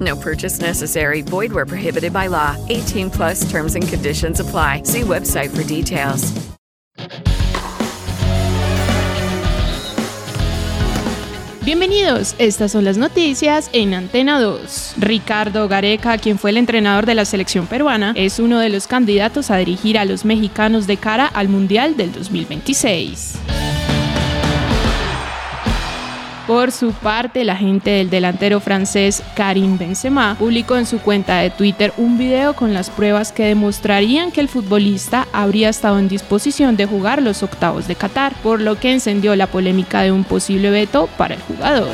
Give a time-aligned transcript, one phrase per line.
[0.00, 1.22] No purchase necessary.
[1.22, 2.56] Void where prohibited by law.
[2.68, 4.84] 18 plus terms and conditions apply.
[4.84, 6.32] See website for details.
[11.64, 14.94] Bienvenidos, estas son las noticias en Antena 2.
[14.98, 19.48] Ricardo Gareca, quien fue el entrenador de la selección peruana, es uno de los candidatos
[19.52, 23.34] a dirigir a los mexicanos de cara al Mundial del 2026.
[26.46, 31.50] Por su parte, la agente del delantero francés Karim Benzema publicó en su cuenta de
[31.50, 36.76] Twitter un video con las pruebas que demostrarían que el futbolista habría estado en disposición
[36.76, 40.70] de jugar los octavos de Qatar, por lo que encendió la polémica de un posible
[40.70, 41.92] veto para el jugador.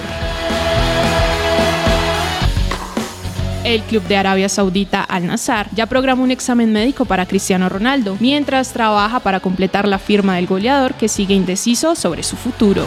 [3.64, 8.16] El club de Arabia Saudita Al Nassr ya programó un examen médico para Cristiano Ronaldo,
[8.18, 12.86] mientras trabaja para completar la firma del goleador que sigue indeciso sobre su futuro.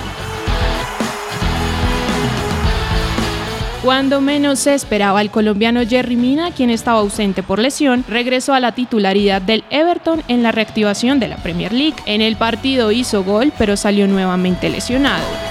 [3.83, 8.59] Cuando menos se esperaba, el colombiano Jerry Mina, quien estaba ausente por lesión, regresó a
[8.59, 11.95] la titularidad del Everton en la reactivación de la Premier League.
[12.05, 15.50] En el partido hizo gol, pero salió nuevamente lesionado.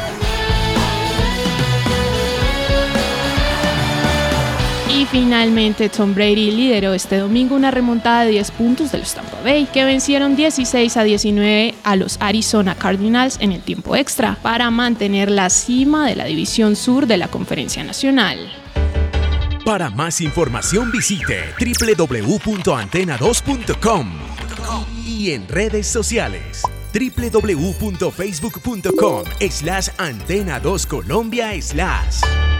[5.10, 9.66] Finalmente Tom Brady lideró este domingo una remontada de 10 puntos de los Tampa Bay,
[9.72, 15.30] que vencieron 16 a 19 a los Arizona Cardinals en el tiempo extra, para mantener
[15.30, 18.38] la cima de la división sur de la Conferencia Nacional.
[19.64, 24.10] Para más información visite www.antena2.com
[25.06, 26.62] y en redes sociales
[26.92, 32.59] www.facebook.com slash antena 2 Colombia slash.